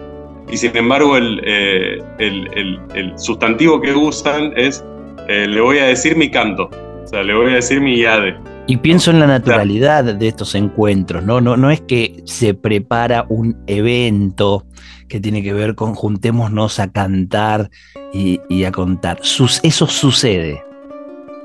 y 0.51 0.57
sin 0.57 0.77
embargo 0.77 1.17
el, 1.17 1.41
eh, 1.45 2.03
el, 2.19 3.13
sustantivo 3.17 3.81
que 3.81 3.93
usan 3.95 4.53
es 4.57 4.85
eh, 5.29 5.47
le 5.49 5.61
voy 5.61 5.79
a 5.79 5.87
decir 5.87 6.17
mi 6.17 6.31
canto, 6.31 6.71
o 7.05 7.07
sea, 7.07 7.23
le 7.23 7.35
voy 7.35 7.53
a 7.53 7.57
decir 7.57 7.81
mi 7.81 8.01
yade. 8.01 8.37
Y 8.69 8.79
pienso 8.79 9.13
en 9.13 9.21
la 9.21 9.29
naturalidad 9.29 10.05
de 10.05 10.29
estos 10.29 10.57
encuentros, 10.57 11.23
¿no? 11.23 11.41
No, 11.41 11.57
no 11.57 11.71
es 11.71 11.81
que 11.81 12.21
se 12.25 12.53
prepara 12.55 13.25
un 13.29 13.57
evento 13.69 14.67
que 15.09 15.21
tiene 15.21 15.43
que 15.43 15.53
ver 15.53 15.77
con 15.77 15.95
juntémonos 15.95 16.81
a 16.81 16.91
cantar 16.91 17.71
y, 18.13 18.41
y 18.49 18.65
a 18.65 18.73
contar. 18.73 19.21
eso 19.23 19.87
sucede. 19.87 20.66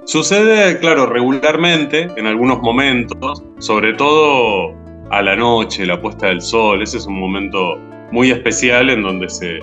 Sucede, 0.05 0.79
claro, 0.79 1.05
regularmente, 1.05 2.07
en 2.17 2.25
algunos 2.25 2.59
momentos, 2.61 3.43
sobre 3.59 3.93
todo 3.93 4.73
a 5.11 5.21
la 5.21 5.35
noche, 5.35 5.85
la 5.85 6.01
puesta 6.01 6.27
del 6.27 6.41
sol, 6.41 6.81
ese 6.81 6.97
es 6.97 7.05
un 7.05 7.19
momento 7.19 7.77
muy 8.11 8.31
especial 8.31 8.89
en 8.89 9.03
donde 9.03 9.29
se 9.29 9.59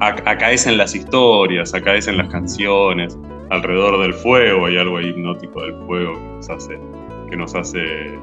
acaecen 0.00 0.76
las 0.76 0.94
historias, 0.94 1.72
acaecen 1.74 2.18
las 2.18 2.28
canciones, 2.28 3.18
alrededor 3.50 3.98
del 4.02 4.12
fuego, 4.12 4.66
hay 4.66 4.76
algo 4.76 5.00
hipnótico 5.00 5.62
del 5.62 5.74
fuego 5.86 6.12
que 6.14 6.28
nos 6.36 6.50
hace, 6.50 6.80
que 7.30 7.36
nos 7.36 7.54
hace 7.54 8.18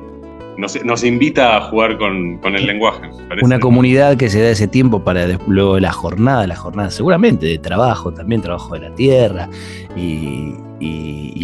nos, 0.57 1.03
invita 1.03 1.57
a 1.57 1.61
jugar 1.61 1.97
con, 1.97 2.39
el 2.43 2.65
lenguaje. 2.65 3.09
Una 3.41 3.59
comunidad 3.59 4.17
que 4.17 4.29
se 4.29 4.41
da 4.41 4.49
ese 4.49 4.67
tiempo 4.67 5.03
para 5.03 5.27
luego 5.47 5.79
la 5.79 5.91
jornada, 5.91 6.47
la 6.47 6.55
jornada 6.55 6.89
seguramente 6.89 7.45
de 7.45 7.57
trabajo, 7.57 8.13
también 8.13 8.41
trabajo 8.41 8.73
de 8.75 8.89
la 8.89 8.95
tierra 8.95 9.49
y, 9.95 10.55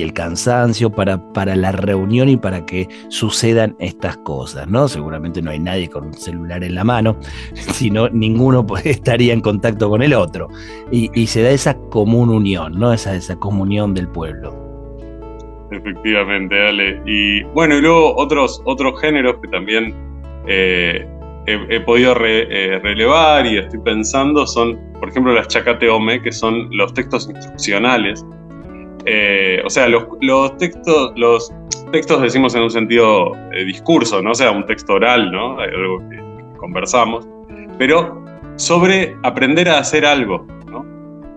el 0.01 0.13
cansancio 0.13 0.89
para, 0.89 1.31
para 1.31 1.55
la 1.55 1.71
reunión 1.71 2.27
y 2.27 2.35
para 2.35 2.65
que 2.65 2.87
sucedan 3.09 3.75
estas 3.77 4.17
cosas, 4.17 4.67
¿no? 4.67 4.87
Seguramente 4.87 5.43
no 5.43 5.51
hay 5.51 5.59
nadie 5.59 5.89
con 5.91 6.05
un 6.05 6.13
celular 6.15 6.63
en 6.63 6.73
la 6.73 6.83
mano, 6.83 7.17
sino 7.53 8.09
ninguno 8.09 8.65
estaría 8.83 9.31
en 9.31 9.41
contacto 9.41 9.91
con 9.91 10.01
el 10.01 10.15
otro. 10.15 10.47
Y, 10.91 11.27
se 11.27 11.43
da 11.43 11.51
esa 11.51 11.75
común 11.75 12.29
unión, 12.29 12.79
¿no? 12.79 12.91
Esa, 12.93 13.13
esa 13.15 13.35
comunión 13.35 13.93
del 13.93 14.07
pueblo. 14.07 14.60
Efectivamente, 15.71 16.67
Ale. 16.67 17.01
Y 17.05 17.43
bueno, 17.43 17.77
y 17.77 17.81
luego 17.81 18.13
otros, 18.17 18.61
otros 18.65 18.99
géneros 18.99 19.37
que 19.41 19.47
también 19.47 19.95
eh, 20.45 21.07
he, 21.47 21.79
podido 21.79 22.13
eh, 22.19 22.79
relevar 22.83 23.45
y 23.45 23.57
estoy 23.57 23.79
pensando 23.79 24.45
son, 24.45 24.77
por 24.99 25.09
ejemplo, 25.09 25.33
las 25.33 25.47
chacateome, 25.47 26.21
que 26.21 26.31
son 26.31 26.67
los 26.75 26.93
textos 26.93 27.29
instruccionales. 27.29 28.25
Eh, 29.05 29.61
o 29.65 29.69
sea, 29.69 29.87
los, 29.87 30.57
textos, 30.57 31.13
los 31.15 31.51
textos 31.93 32.21
decimos 32.21 32.53
en 32.53 32.63
un 32.63 32.69
sentido 32.69 33.31
discurso, 33.65 34.21
¿no? 34.21 34.35
Sea, 34.35 34.51
un 34.51 34.65
texto 34.65 34.95
oral, 34.95 35.31
¿no? 35.31 35.57
Algo 35.57 35.99
que 36.09 36.57
conversamos. 36.57 37.25
Pero 37.77 38.23
sobre 38.57 39.15
aprender 39.23 39.69
a 39.69 39.79
hacer 39.79 40.05
algo, 40.05 40.45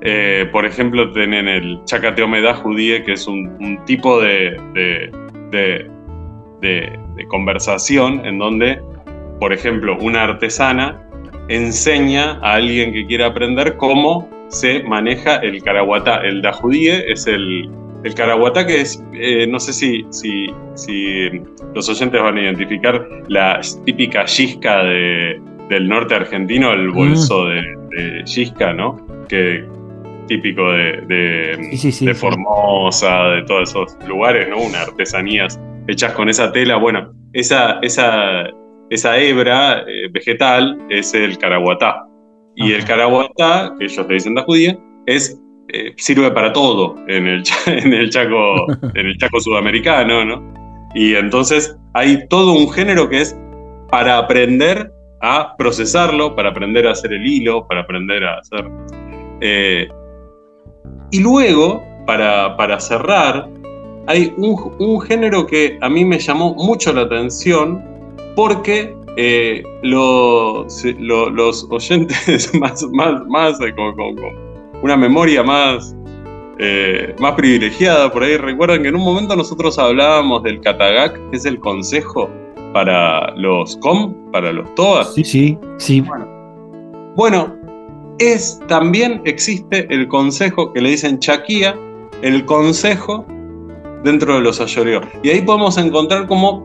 eh, 0.06 0.46
por 0.52 0.66
ejemplo, 0.66 1.10
tienen 1.12 1.48
el 1.48 1.80
chacateomedad 1.86 2.56
judía, 2.56 3.02
que 3.02 3.12
es 3.12 3.26
un, 3.26 3.80
tipo 3.86 4.20
de, 4.20 4.60
de, 5.50 5.90
conversación 7.28 8.24
en 8.26 8.38
donde, 8.38 8.82
por 9.40 9.54
ejemplo, 9.54 9.96
una 9.98 10.24
artesana 10.24 11.02
enseña 11.48 12.38
a 12.42 12.54
alguien 12.54 12.92
que 12.92 13.06
quiere 13.06 13.24
aprender 13.24 13.78
cómo 13.78 14.28
se 14.48 14.82
maneja 14.82 15.36
el 15.36 15.62
caraguatá. 15.62 16.16
El 16.16 16.42
dajudíe 16.42 17.10
es 17.10 17.26
el, 17.26 17.70
el 18.04 18.14
caraguatá 18.14 18.66
que 18.66 18.82
es, 18.82 19.02
eh, 19.14 19.46
no 19.46 19.58
sé 19.58 19.72
si, 19.72 20.04
si, 20.10 20.48
si, 20.74 21.30
los 21.74 21.88
oyentes 21.88 22.20
van 22.20 22.36
a 22.36 22.42
identificar 22.42 23.08
la 23.28 23.58
típica 23.86 24.26
yisca 24.26 24.82
del 24.84 25.88
norte 25.88 26.14
argentino, 26.14 26.72
el 26.72 26.90
bolso 26.90 27.44
mm. 27.44 27.48
de, 27.48 27.62
de 27.96 28.24
yisca, 28.24 28.74
¿no? 28.74 28.98
Que, 29.28 29.64
típico 30.26 30.70
de, 30.72 31.02
de, 31.08 32.14
Formosa, 32.14 33.24
de 33.30 33.42
todos 33.42 33.70
esos 33.70 33.96
lugares, 34.06 34.48
¿no? 34.48 34.58
Unas 34.58 34.88
artesanías 34.88 35.60
hechas 35.88 36.12
con 36.12 36.28
esa 36.28 36.52
tela. 36.52 36.76
Bueno, 36.76 37.12
esa, 37.32 37.78
esa, 37.80 38.44
esa 38.90 39.18
hebra 39.18 39.80
eh, 39.80 40.08
vegetal 40.10 40.78
es 40.90 41.14
el 41.14 41.38
caraguatá. 41.38 42.04
Y 42.56 42.72
el 42.72 42.84
caraguatá, 42.84 43.74
que 43.78 43.86
ellos 43.86 44.06
le 44.08 44.14
dicen 44.14 44.34
la 44.34 44.42
judía, 44.42 44.78
es, 45.06 45.40
eh, 45.68 45.92
sirve 45.96 46.30
para 46.30 46.52
todo 46.52 46.94
en 47.08 47.26
el, 47.26 47.42
en, 47.66 47.92
el 47.92 48.10
Chaco, 48.10 48.66
en 48.94 49.06
el 49.06 49.18
Chaco 49.18 49.40
sudamericano, 49.40 50.24
¿no? 50.24 50.54
Y 50.94 51.16
entonces 51.16 51.76
hay 51.94 52.26
todo 52.28 52.52
un 52.52 52.70
género 52.72 53.08
que 53.08 53.20
es 53.20 53.36
para 53.90 54.18
aprender 54.18 54.92
a 55.20 55.56
procesarlo, 55.56 56.36
para 56.36 56.50
aprender 56.50 56.86
a 56.86 56.92
hacer 56.92 57.12
el 57.12 57.26
hilo, 57.26 57.66
para 57.66 57.80
aprender 57.80 58.24
a 58.24 58.38
hacer... 58.38 58.64
Eh, 59.40 59.88
y 61.14 61.20
luego, 61.20 61.80
para, 62.06 62.80
cerrar, 62.80 63.48
hay 64.08 64.34
un, 64.36 65.00
género 65.00 65.46
que 65.46 65.78
a 65.80 65.88
mí 65.88 66.04
me 66.04 66.18
llamó 66.18 66.56
mucho 66.56 66.92
la 66.92 67.02
atención 67.02 67.80
porque 68.34 68.92
eh, 69.16 69.62
los, 69.82 71.68
oyentes 71.70 72.52
más, 72.60 72.82
más, 72.90 73.24
más 73.28 73.60
eh, 73.60 73.72
con, 73.76 73.94
una 74.82 74.96
memoria 74.96 75.44
más, 75.44 75.94
eh, 76.58 77.14
más 77.20 77.34
privilegiada 77.34 78.12
por 78.12 78.24
ahí 78.24 78.36
recuerdan 78.36 78.82
que 78.82 78.88
en 78.88 78.96
un 78.96 79.04
momento 79.04 79.36
nosotros 79.36 79.78
hablábamos 79.78 80.42
del 80.42 80.60
Katagak, 80.62 81.30
que 81.30 81.36
es 81.36 81.44
el 81.44 81.60
consejo 81.60 82.28
para 82.72 83.30
los 83.36 83.76
COM, 83.76 84.32
para 84.32 84.52
los 84.52 84.74
TOAS. 84.74 85.14
Sí, 85.14 85.22
sí, 85.22 85.58
sí. 85.78 86.00
Bueno, 86.00 86.26
bueno 87.14 87.63
es 88.18 88.60
también 88.68 89.22
existe 89.24 89.86
el 89.92 90.08
consejo 90.08 90.72
que 90.72 90.80
le 90.80 90.90
dicen 90.90 91.18
chaquía, 91.18 91.76
el 92.22 92.44
consejo 92.44 93.26
dentro 94.04 94.34
de 94.34 94.40
los 94.40 94.60
ayoreos. 94.60 95.04
Y 95.22 95.30
ahí 95.30 95.40
podemos 95.40 95.76
encontrar 95.78 96.26
como 96.26 96.64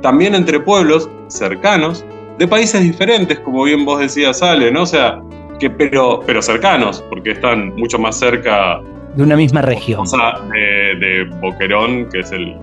también 0.00 0.34
entre 0.34 0.60
pueblos 0.60 1.08
cercanos, 1.28 2.04
de 2.38 2.48
países 2.48 2.82
diferentes, 2.82 3.38
como 3.40 3.64
bien 3.64 3.84
vos 3.84 4.00
decías, 4.00 4.42
Ale, 4.42 4.70
¿no? 4.70 4.82
O 4.82 4.86
sea, 4.86 5.20
que, 5.58 5.68
pero, 5.68 6.20
pero 6.26 6.40
cercanos, 6.40 7.04
porque 7.10 7.32
están 7.32 7.76
mucho 7.76 7.98
más 7.98 8.18
cerca. 8.18 8.80
De 9.14 9.22
una 9.22 9.36
misma 9.36 9.60
región. 9.60 10.00
O 10.00 10.06
sea, 10.06 10.40
de, 10.50 11.24
Boquerón, 11.40 12.08
que 12.08 12.20
es 12.20 12.32
el, 12.32 12.56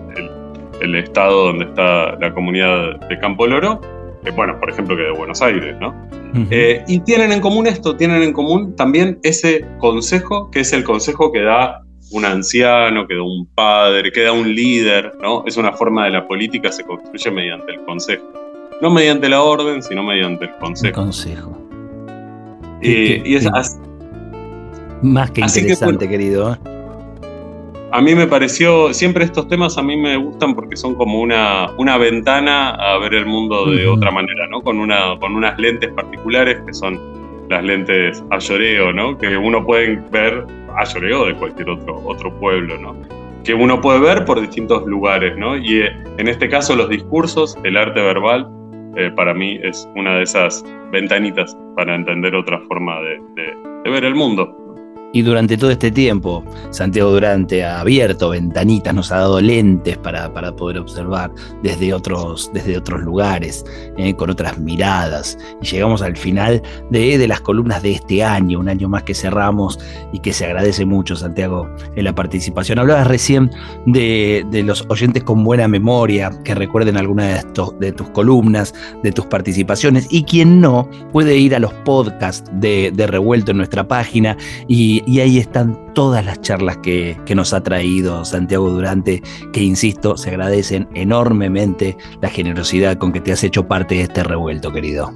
el, 0.82 0.96
estado 0.96 1.48
donde 1.48 1.66
está 1.66 2.18
la 2.20 2.34
comunidad 2.34 3.00
de 3.08 3.20
Campo 3.20 3.46
Loro, 3.46 3.80
bueno, 4.36 4.60
por 4.60 4.70
ejemplo, 4.70 4.96
que 4.96 5.04
de 5.04 5.12
Buenos 5.12 5.42
Aires, 5.42 5.76
¿no? 5.80 5.96
Eh, 6.52 6.84
y 6.88 7.00
tienen 7.00 7.32
en 7.32 7.40
común 7.40 7.68
esto, 7.68 7.96
tienen 7.96 8.22
en 8.22 8.34
común 8.34 8.76
también 8.76 9.20
ese 9.24 9.66
consejo, 9.80 10.52
que 10.52 10.60
es 10.60 10.74
el 10.74 10.84
consejo 10.84 11.32
que 11.32 11.42
da 11.42 11.84
un 12.12 12.26
anciano, 12.26 13.08
que 13.08 13.16
da 13.16 13.24
un 13.24 13.48
padre, 13.56 14.12
que 14.12 14.22
da 14.22 14.32
un 14.32 14.54
líder, 14.54 15.14
¿no? 15.22 15.44
Es 15.46 15.58
una 15.58 15.74
forma 15.74 16.06
de 16.06 16.12
la 16.12 16.28
política, 16.28 16.72
se 16.72 16.84
construye 16.84 17.32
mediante 17.32 17.74
el 17.74 17.82
consejo. 17.86 18.26
No 18.82 18.92
mediante 18.92 19.28
la 19.30 19.42
orden, 19.42 19.82
sino 19.82 20.04
mediante 20.04 20.46
el 20.46 20.52
consejo. 20.58 21.02
consejo. 21.02 21.58
y 22.82 23.36
es 23.36 23.50
Más 25.02 25.32
que 25.32 25.42
interesante, 25.42 26.08
querido. 26.08 26.58
A 27.90 28.02
mí 28.02 28.14
me 28.16 28.28
pareció, 28.28 28.94
siempre 28.94 29.24
estos 29.24 29.48
temas 29.48 29.78
a 29.78 29.82
mí 29.82 29.96
me 29.96 30.18
gustan 30.18 30.54
porque 30.54 30.76
son 30.76 30.96
como 30.96 31.22
una, 31.22 31.72
una 31.78 31.98
ventana 31.98 32.72
a 32.72 32.98
ver 32.98 33.14
el 33.14 33.26
mundo 33.26 33.72
de 33.72 33.88
otra 33.88 34.12
manera, 34.12 34.46
¿no? 34.48 34.62
Con, 34.62 34.80
una, 34.80 35.18
con 35.20 35.36
unas 35.36 35.58
lentes 35.58 35.90
particulares 35.94 36.58
que 36.66 36.74
son 36.74 37.00
las 37.50 37.64
lentes 37.64 38.22
a 38.30 38.40
lloreo, 38.40 38.92
¿no? 38.92 39.18
Que 39.18 39.38
uno 39.38 39.66
puede 39.66 40.04
ver 40.12 40.46
a 40.76 40.84
lloreo 40.84 41.28
de 41.28 41.36
cualquier 41.36 41.70
otro, 41.70 42.02
otro 42.06 42.38
pueblo, 42.40 42.78
¿no? 42.78 42.94
Que 43.46 43.54
uno 43.54 43.80
puede 43.80 44.02
ver 44.02 44.26
por 44.26 44.42
distintos 44.42 44.86
lugares, 44.86 45.38
¿no? 45.38 45.56
Y 45.56 45.80
eh, 45.84 45.92
en 46.18 46.28
este 46.28 46.50
caso 46.50 46.76
los 46.76 46.90
discursos, 46.90 47.58
el 47.64 47.78
arte 47.78 48.02
verbal, 48.02 48.50
eh, 48.98 49.12
para 49.16 49.34
mí 49.34 49.60
es 49.64 49.88
una 49.96 50.18
de 50.18 50.24
esas 50.24 50.66
ventanitas 50.92 51.58
para 51.78 51.96
entender 51.96 52.36
otra 52.36 52.60
forma 52.68 53.00
de, 53.00 53.22
de 53.86 53.90
ver 53.90 54.04
el 54.04 54.16
mundo. 54.16 54.57
Y 55.14 55.22
durante 55.22 55.58
todo 55.58 55.72
este 55.72 55.90
tiempo, 55.90 56.44
Santiago 56.70 57.12
Durante 57.12 57.64
ha 57.64 57.80
abierto 57.80 58.30
ventanitas, 58.30 58.94
nos 58.94 59.12
ha 59.12 59.20
dado 59.20 59.40
lentes 59.40 59.98
para, 59.98 60.32
para 60.34 60.56
poder 60.56 60.78
observar 60.80 61.32
desde 61.64 61.94
otros, 61.94 62.52
desde 62.54 62.78
otros 62.78 63.02
lugares, 63.02 63.66
eh, 63.98 64.14
con 64.16 64.30
otras 64.30 64.60
miradas. 64.60 65.38
Y 65.62 65.66
llegamos 65.66 66.02
al 66.02 66.18
final 66.18 66.62
de, 66.90 67.18
de, 67.18 67.28
las 67.28 67.40
columnas 67.42 67.82
de 67.84 67.94
este 67.94 68.24
año, 68.24 68.60
un 68.60 68.68
año 68.68 68.90
más 68.90 69.04
que 69.04 69.14
cerramos 69.14 69.80
y 70.12 70.20
que 70.20 70.34
se 70.34 70.46
agradece 70.46 70.86
mucho, 70.86 71.16
Santiago, 71.16 71.70
en 71.96 72.04
la 72.04 72.14
participación. 72.14 72.80
Hablabas 72.80 73.08
recién 73.08 73.50
de, 73.86 74.46
de 74.52 74.64
los 74.64 74.86
oyentes 74.90 75.24
con 75.24 75.44
buena 75.44 75.68
memoria, 75.68 76.32
que 76.44 76.54
recuerden 76.54 76.98
alguna 76.98 77.28
de, 77.28 77.36
estos, 77.38 77.80
de 77.80 77.94
tus 77.94 78.10
columnas, 78.10 78.74
de 79.04 79.12
tus 79.14 79.26
participaciones, 79.26 80.08
y 80.10 80.24
quien 80.24 80.60
no 80.60 80.90
puede 81.14 81.38
ir 81.38 81.56
a 81.56 81.60
los 81.60 81.74
podcasts 81.86 82.50
de, 82.54 82.92
de 82.94 83.08
Revuelto 83.08 83.52
en 83.52 83.58
nuestra 83.58 83.88
página 83.88 84.36
y 84.68 84.97
y, 85.06 85.20
ahí 85.20 85.38
están 85.38 85.94
todas 85.94 86.26
las 86.26 86.42
charlas 86.42 86.78
que, 86.78 87.18
nos 87.36 87.54
ha 87.54 87.62
traído 87.62 88.26
Santiago 88.26 88.70
Durante, 88.70 89.22
que 89.54 89.62
insisto, 89.62 90.18
se 90.18 90.30
agradecen 90.30 90.88
enormemente 90.96 91.96
la 92.22 92.30
generosidad 92.30 92.98
con 92.98 93.12
que 93.12 93.20
te 93.20 93.32
has 93.32 93.44
hecho 93.44 93.68
parte 93.68 93.96
de 93.96 94.02
este 94.02 94.24
revuelto, 94.24 94.72
querido. 94.72 95.12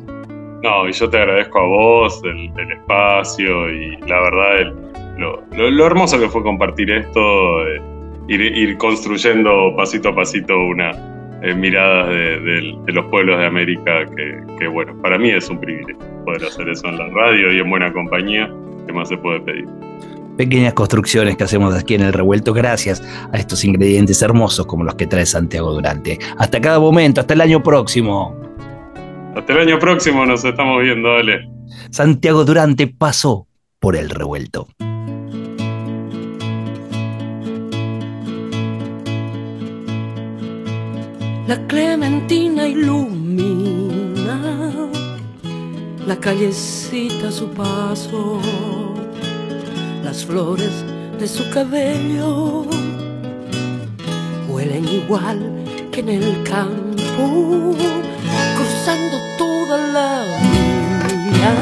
No, 0.63 0.87
y 0.87 0.91
yo 0.91 1.09
te 1.09 1.17
agradezco 1.17 1.59
a 1.59 1.65
vos 1.65 2.21
el, 2.23 2.71
espacio 2.71 3.69
y 3.69 3.97
la 4.07 4.21
verdad 4.21 4.73
lo, 5.17 5.85
hermoso 5.85 6.19
que 6.19 6.29
fue 6.29 6.43
compartir 6.43 6.91
esto, 6.91 7.67
eh, 7.67 7.81
ir, 8.27 8.77
construyendo 8.77 9.73
pasito 9.75 10.09
a 10.09 10.15
pasito 10.15 10.57
una 10.57 10.91
eh, 11.41 11.55
mirada 11.55 12.07
de, 12.07 12.77
los 12.87 13.05
pueblos 13.05 13.39
de 13.39 13.45
América 13.45 14.05
que, 14.05 14.43
que, 14.59 14.67
bueno, 14.67 14.93
para 15.01 15.17
mí 15.17 15.31
es 15.31 15.49
un 15.49 15.59
privilegio 15.59 16.11
poder 16.25 16.43
hacer 16.45 16.69
eso 16.69 16.87
en 16.87 16.97
la 16.97 17.07
radio 17.07 17.51
y 17.51 17.59
en 17.59 17.69
buena 17.69 17.91
compañía. 17.91 18.49
¿Qué 18.85 18.93
más 18.93 19.09
se 19.09 19.17
puede 19.17 19.39
pedir? 19.41 19.67
Pequeñas 20.37 20.73
construcciones 20.73 21.37
que 21.37 21.43
hacemos 21.43 21.75
aquí 21.75 21.95
en 21.95 22.01
el 22.01 22.13
revuelto 22.13 22.53
gracias 22.53 23.03
a 23.31 23.37
estos 23.37 23.63
ingredientes 23.63 24.21
hermosos 24.21 24.65
como 24.65 24.83
los 24.83 24.95
que 24.95 25.05
trae 25.07 25.25
Santiago 25.25 25.73
Durante. 25.73 26.17
Hasta 26.37 26.59
cada 26.61 26.79
momento, 26.79 27.21
hasta 27.21 27.33
el 27.33 27.41
año 27.41 27.61
próximo. 27.61 28.35
Hasta 29.35 29.53
el 29.53 29.59
año 29.59 29.79
próximo 29.79 30.25
nos 30.25 30.43
estamos 30.43 30.81
viendo, 30.81 31.13
dale. 31.13 31.49
Santiago 31.89 32.43
Durante 32.43 32.87
pasó 32.87 33.47
por 33.79 33.95
el 33.95 34.09
revuelto. 34.09 34.67
La 41.47 41.67
Clementina 41.67 42.65
ilumina 42.67 43.90
la 46.07 46.15
callecita 46.15 47.27
a 47.27 47.31
su 47.31 47.49
paso, 47.49 48.39
las 50.03 50.25
flores 50.25 50.71
de 51.19 51.27
su 51.27 51.49
cabello 51.51 52.65
huelen 54.49 54.87
igual 54.87 55.39
que 55.91 55.99
en 55.99 56.09
el 56.09 56.43
campo, 56.43 57.75
cruzando 58.57 59.17
toda 59.37 59.77
la 59.77 60.23
vía, 61.07 61.53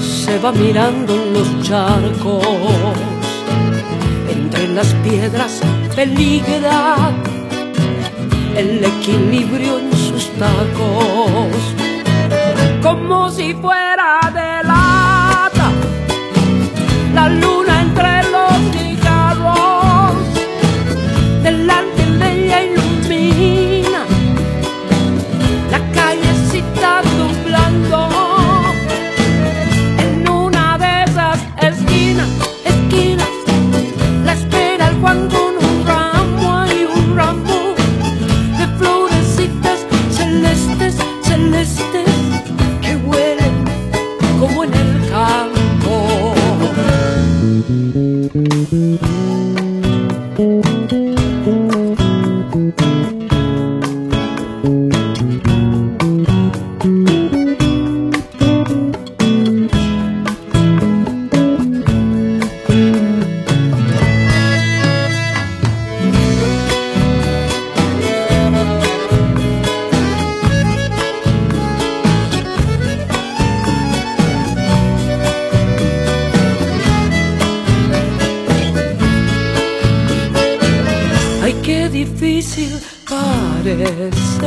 se 0.00 0.38
va 0.38 0.52
mirando 0.52 1.14
los 1.32 1.62
charcos, 1.62 2.46
entre 4.30 4.68
las 4.68 4.88
piedras 5.04 5.60
peligra 5.94 7.12
el 8.56 8.84
equilibrio 8.84 9.78
en 9.78 9.92
sus 9.92 10.28
tacos 10.38 11.81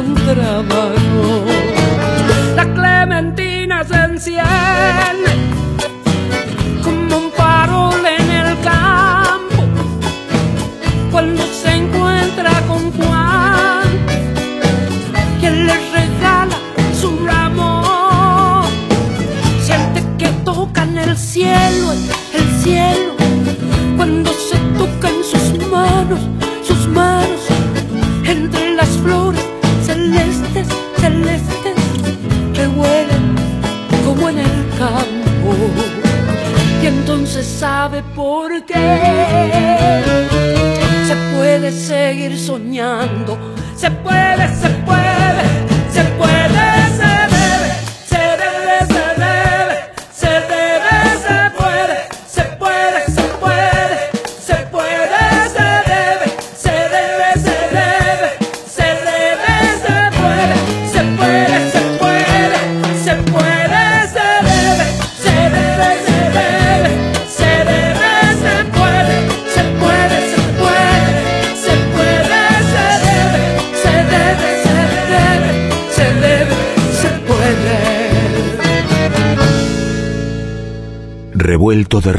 campo. 0.00 1.08